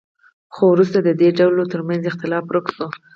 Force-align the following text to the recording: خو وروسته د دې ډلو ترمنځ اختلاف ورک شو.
خو 0.53 0.63
وروسته 0.73 0.97
د 1.01 1.09
دې 1.21 1.29
ډلو 1.39 1.63
ترمنځ 1.71 2.01
اختلاف 2.07 2.43
ورک 2.47 2.67
شو. 2.75 2.87